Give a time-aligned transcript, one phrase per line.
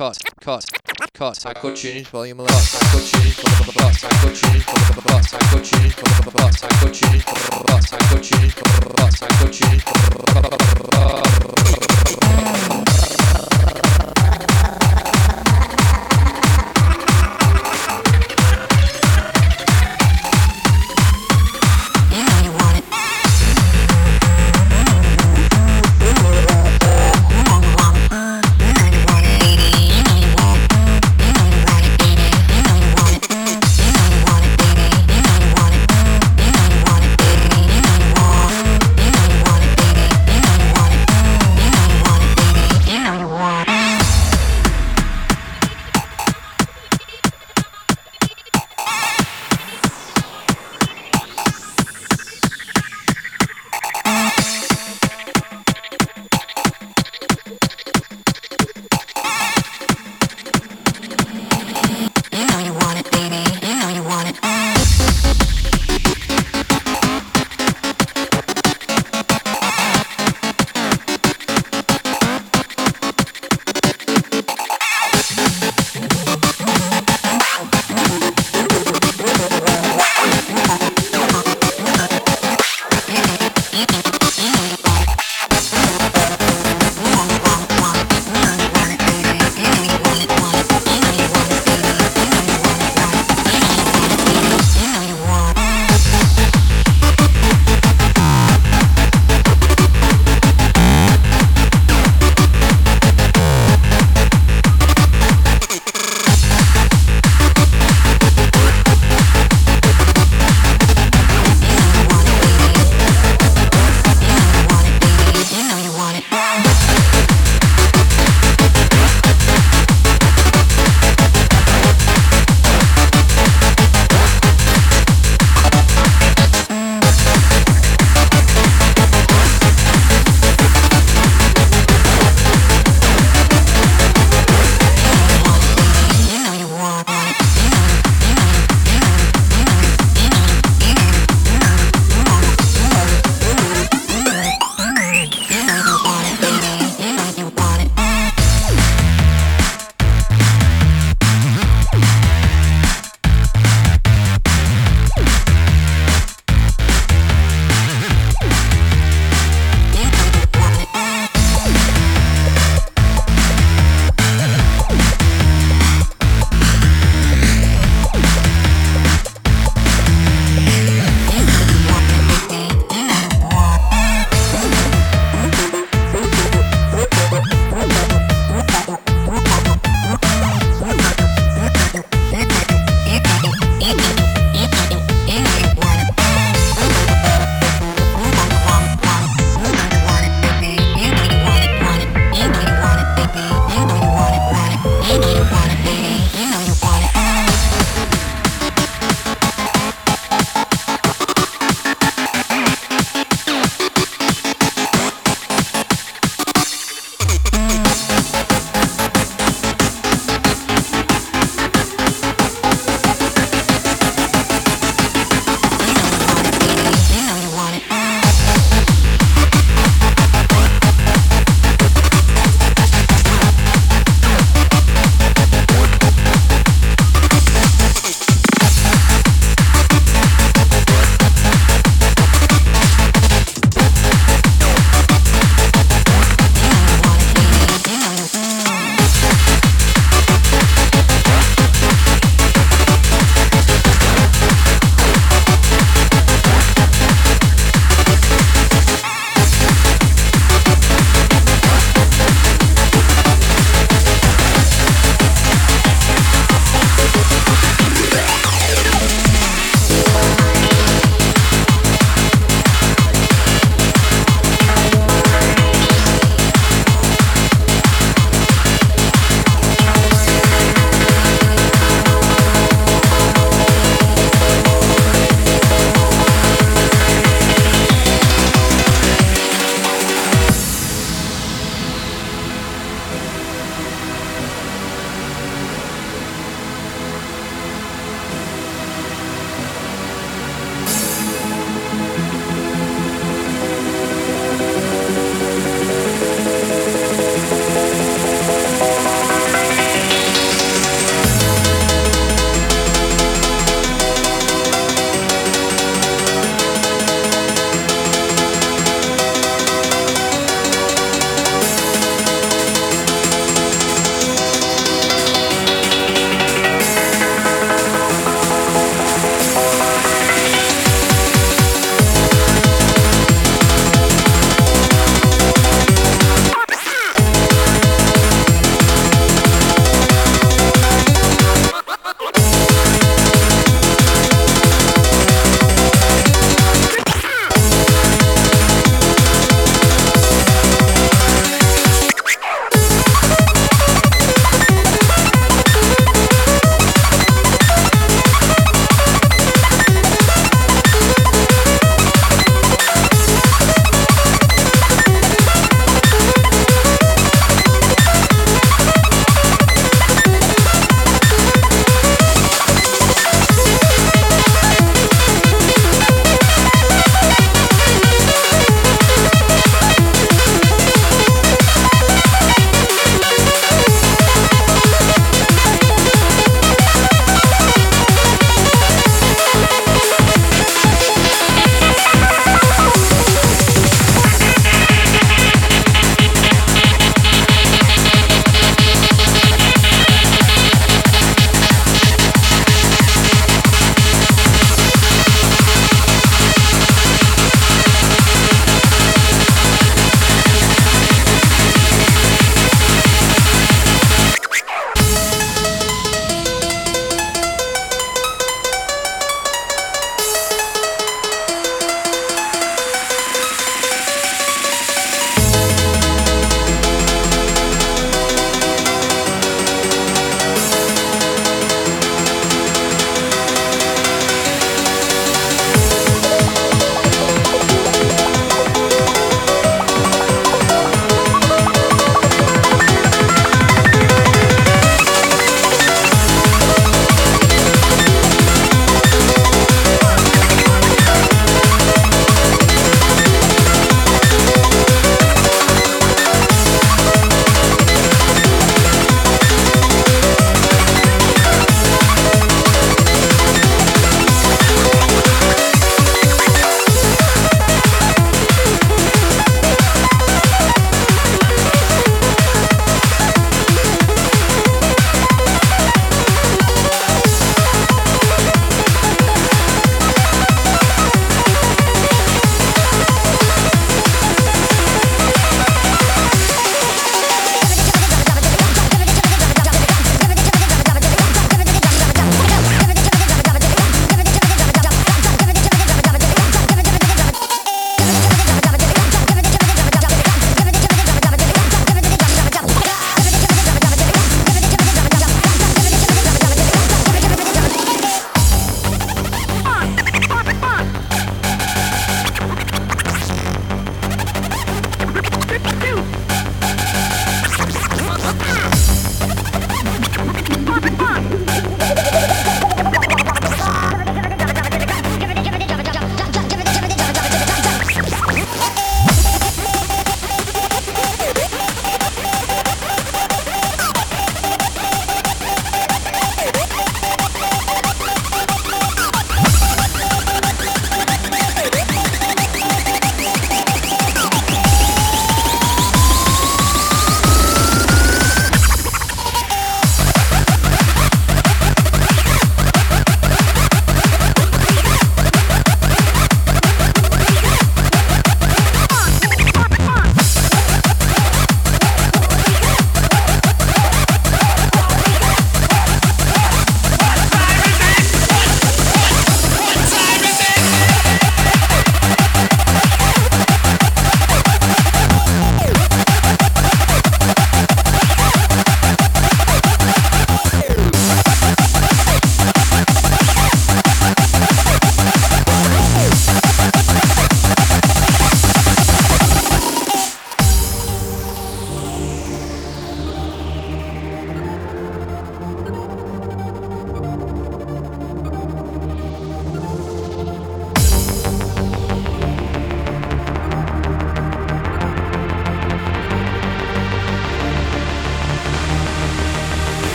[0.00, 0.64] cut, cut,
[1.12, 1.44] cut.
[1.44, 2.56] I cut tuning, volume 11.
[2.56, 2.58] I
[2.90, 7.92] cut tuning, cut, I cut tuning, cut, I cut tuning, cut, I cut tuning, cut,
[7.92, 9.80] I cut tuning, cut, I cut tuning.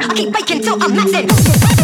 [0.00, 1.81] I keep breaking till I'm maxing.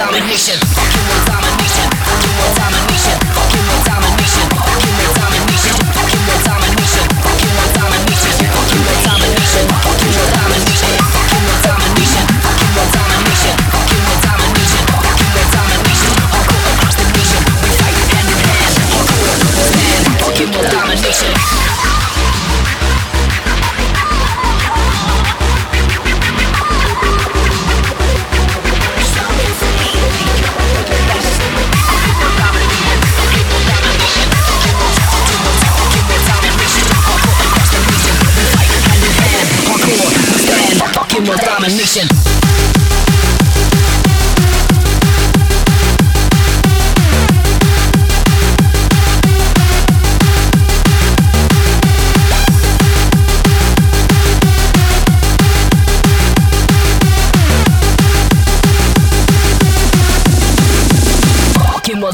[0.00, 0.79] domination.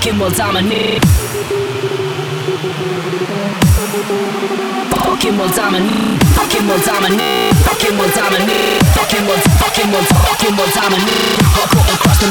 [0.00, 1.04] Fucking will dominate.
[4.96, 6.24] Fucking will dominate.
[6.32, 7.54] Fucking will dominate.
[7.68, 8.80] Fucking will dominate.
[8.96, 9.36] Fucking will.
[9.60, 10.00] Fucking will.
[10.00, 11.36] Fucking will dominate.
[11.52, 12.28] Hardcore across the.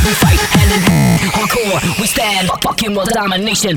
[0.00, 1.20] We fight hand in hand.
[1.36, 2.00] Hardcore.
[2.00, 2.48] We stand.
[2.62, 3.76] Fucking will domination.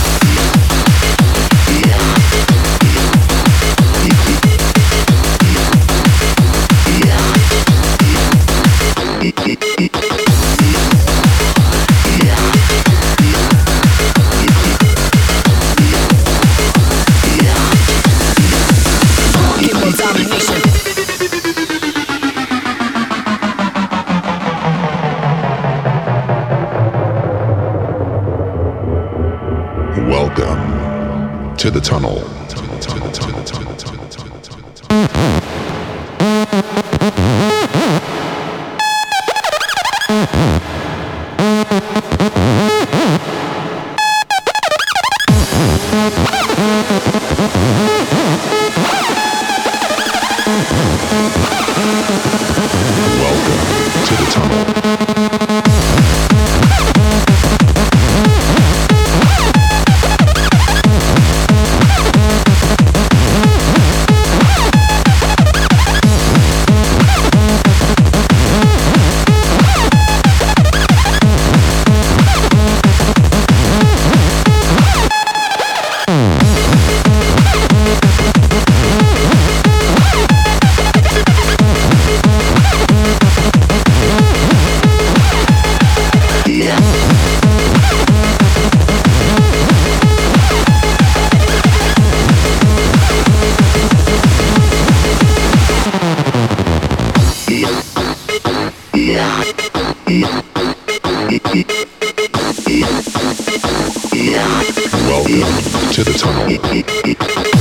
[106.51, 107.60] C'est pas.